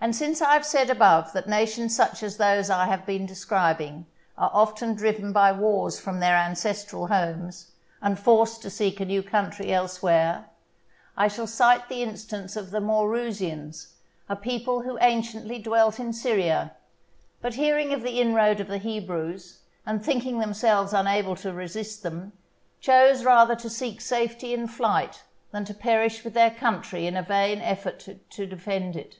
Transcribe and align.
And 0.00 0.14
since 0.14 0.40
I 0.40 0.52
have 0.52 0.64
said 0.64 0.90
above 0.90 1.32
that 1.32 1.48
nations 1.48 1.96
such 1.96 2.22
as 2.22 2.36
those 2.36 2.70
I 2.70 2.86
have 2.86 3.04
been 3.04 3.26
describing, 3.26 4.06
are 4.38 4.48
often 4.54 4.94
driven 4.94 5.32
by 5.32 5.50
wars 5.50 5.98
from 5.98 6.20
their 6.20 6.36
ancestral 6.36 7.08
homes, 7.08 7.72
and 8.00 8.16
forced 8.16 8.62
to 8.62 8.70
seek 8.70 9.00
a 9.00 9.04
new 9.04 9.24
country 9.24 9.72
elsewhere, 9.74 10.50
I 11.16 11.26
shall 11.26 11.48
cite 11.48 11.88
the 11.88 12.04
instance 12.04 12.54
of 12.54 12.70
the 12.70 12.78
Maurusians, 12.80 13.94
a 14.28 14.36
people 14.36 14.82
who 14.82 14.98
anciently 14.98 15.58
dwelt 15.58 15.98
in 15.98 16.12
Syria, 16.12 16.76
but 17.42 17.54
hearing 17.54 17.92
of 17.92 18.02
the 18.02 18.20
inroad 18.20 18.60
of 18.60 18.68
the 18.68 18.78
Hebrews, 18.78 19.62
and 19.84 20.04
thinking 20.04 20.38
themselves 20.38 20.92
unable 20.92 21.34
to 21.34 21.52
resist 21.52 22.04
them, 22.04 22.34
chose 22.80 23.24
rather 23.24 23.56
to 23.56 23.68
seek 23.68 24.00
safety 24.00 24.54
in 24.54 24.68
flight 24.68 25.24
than 25.50 25.64
to 25.64 25.74
perish 25.74 26.22
with 26.22 26.34
their 26.34 26.52
country 26.52 27.08
in 27.08 27.16
a 27.16 27.22
vain 27.24 27.60
effort 27.60 28.06
to 28.30 28.46
defend 28.46 28.94
it. 28.94 29.16